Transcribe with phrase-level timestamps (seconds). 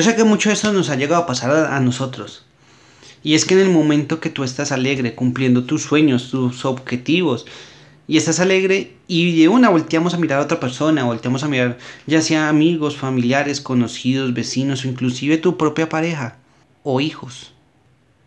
[0.00, 2.46] Yo sé que mucho de esto nos ha llegado a pasar a, nosotros.
[3.22, 7.44] Y es que en el momento que tú estás alegre, cumpliendo tus sueños, tus objetivos,
[8.08, 11.76] y estás alegre y de una volteamos a mirar a otra persona, volteamos a mirar
[12.06, 16.38] ya sea amigos, familiares, conocidos, vecinos o inclusive tu propia pareja
[16.82, 17.52] o hijos.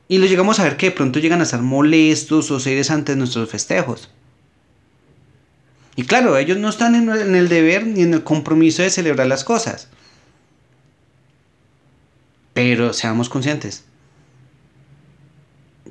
[0.07, 3.15] Y los llegamos a ver que de pronto llegan a ser molestos o seres ante
[3.15, 4.11] nuestros festejos.
[5.95, 9.43] Y claro, ellos no están en el deber ni en el compromiso de celebrar las
[9.43, 9.89] cosas.
[12.53, 13.83] Pero seamos conscientes.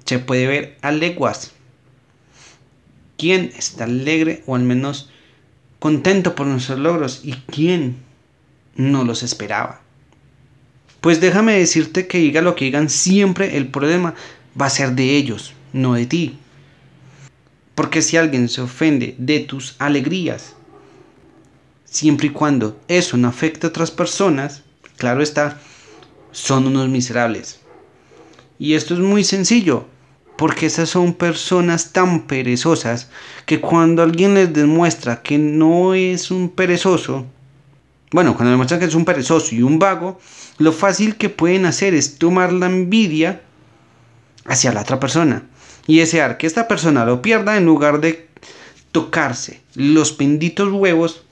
[0.05, 1.53] Se puede ver a leguas
[3.17, 5.09] quién está alegre o al menos
[5.79, 7.97] contento por nuestros logros y quién
[8.75, 9.81] no los esperaba.
[11.01, 14.15] Pues déjame decirte que diga lo que digan, siempre el problema
[14.61, 16.39] va a ser de ellos, no de ti.
[17.75, 20.55] Porque si alguien se ofende de tus alegrías,
[21.85, 24.63] siempre y cuando eso no afecte a otras personas,
[24.97, 25.61] claro está,
[26.33, 27.61] son unos miserables.
[28.59, 29.87] Y esto es muy sencillo
[30.37, 33.11] porque esas son personas tan perezosas
[33.47, 37.27] que cuando alguien les demuestra que no es un perezoso,
[38.11, 40.19] bueno, cuando demuestran que es un perezoso y un vago,
[40.59, 43.41] lo fácil que pueden hacer es tomar la envidia
[44.45, 45.45] hacia la otra persona
[45.87, 48.29] y desear que esta persona lo pierda en lugar de
[48.91, 51.25] tocarse los benditos huevos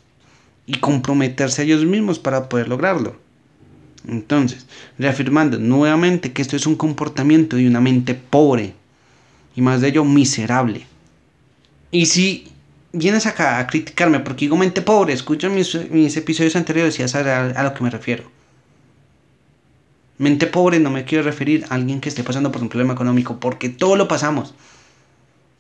[0.67, 3.17] y comprometerse a ellos mismos para poder lograrlo.
[4.07, 4.67] Entonces,
[4.99, 8.75] reafirmando nuevamente que esto es un comportamiento de una mente pobre,
[9.55, 10.87] y más de ello miserable.
[11.91, 12.49] Y si
[12.93, 15.75] vienes acá a criticarme porque digo mente pobre, escucha mis,
[16.17, 18.25] episodios anteriores y ya sabes a, lo que me refiero.
[20.19, 23.41] Mente pobre no me quiero referir a alguien que esté pasando por un problema económico,
[23.41, 24.55] porque todo lo pasamos.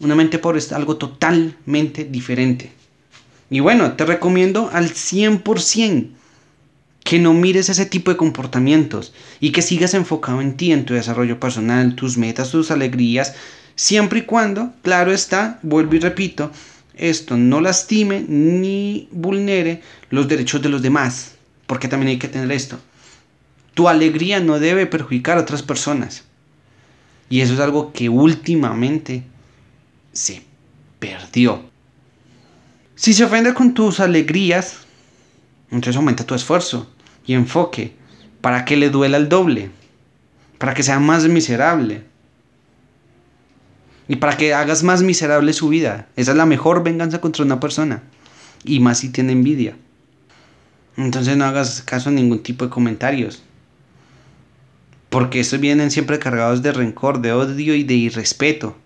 [0.00, 2.72] Una mente pobre es algo totalmente diferente.
[3.48, 6.10] Y bueno, te recomiendo al 100%
[7.10, 10.94] que no mires ese tipo de comportamientos y que sigas enfocado en ti, en tu
[10.94, 13.34] desarrollo personal, tus metas, tus alegrías,
[13.75, 16.53] Siempre y cuando, claro está, vuelvo y repito,
[16.94, 21.32] esto no lastime ni vulnere los derechos de los demás,
[21.66, 22.78] porque también hay que tener esto.
[23.75, 26.22] Tu alegría no debe perjudicar a otras personas.
[27.28, 29.25] Y eso es algo que últimamente
[30.12, 30.44] se
[31.00, 31.65] perdió.
[32.94, 34.77] Si se ofende con tus alegrías,
[35.72, 36.87] entonces aumenta tu esfuerzo
[37.26, 37.94] y enfoque
[38.41, 39.70] para que le duela el doble,
[40.58, 42.04] para que sea más miserable,
[44.10, 46.09] y para que hagas más miserable su vida.
[46.16, 48.03] Esa es la mejor venganza contra una persona.
[48.64, 49.76] Y más si tiene envidia.
[50.97, 53.41] Entonces no hagas caso a ningún tipo de comentarios.
[55.10, 58.76] Porque estos vienen siempre cargados de rencor, de odio y de irrespeto.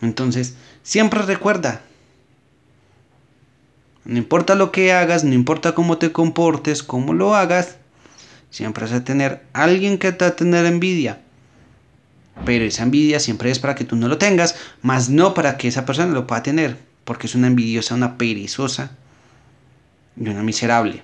[0.00, 0.54] Entonces,
[0.84, 1.82] siempre recuerda.
[4.08, 7.76] No importa lo que hagas, no importa cómo te comportes, cómo lo hagas,
[8.50, 11.20] siempre vas a tener alguien que te va a tener envidia
[12.44, 15.68] pero esa envidia siempre es para que tú no lo tengas, más no para que
[15.68, 18.92] esa persona lo pueda tener, porque es una envidiosa, una perezosa
[20.16, 21.02] y una miserable.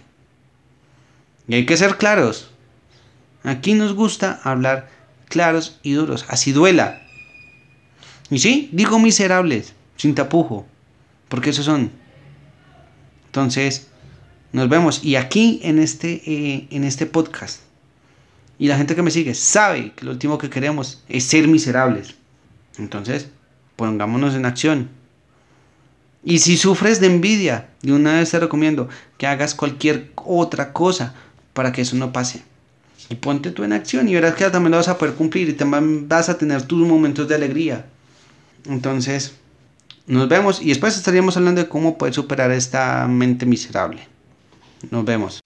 [1.49, 2.51] Y hay que ser claros.
[3.43, 4.89] Aquí nos gusta hablar
[5.29, 7.03] claros y duros, así duela.
[8.31, 10.67] Y sí, digo miserables, sin tapujo,
[11.29, 11.91] porque esos son.
[13.35, 13.89] Entonces,
[14.53, 15.03] nos vemos.
[15.03, 17.63] Y aquí en este, eh, en este podcast
[18.61, 22.15] y la gente que me sigue sabe que lo último que queremos es ser miserables.
[22.79, 23.27] Entonces,
[23.75, 24.89] pongámonos en acción.
[26.23, 31.13] Y si sufres de envidia, de una vez te recomiendo que hagas cualquier otra cosa
[31.55, 32.43] para que eso no pase.
[33.11, 35.55] Y ponte tú en acción y verás que también lo vas a poder cumplir y
[35.55, 37.85] también vas a tener tus momentos de alegría.
[38.67, 39.35] Entonces,
[40.07, 44.07] nos vemos y después estaríamos hablando de cómo poder superar esta mente miserable.
[44.91, 45.44] Nos vemos.